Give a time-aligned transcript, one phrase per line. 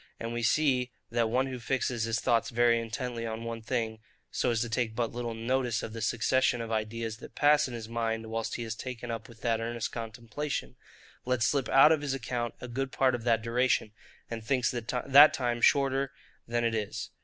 [0.19, 3.99] And we see, that one who fixes his thoughts very intently on one thing,
[4.31, 7.75] so as to take but little notice of the succession of ideas that pass in
[7.75, 10.75] his mind whilst he is taken up with that earnest contemplation,
[11.23, 13.91] lets slip out of his account a good part of that duration,
[14.27, 16.11] and thinks that time shorter
[16.47, 17.11] than it is.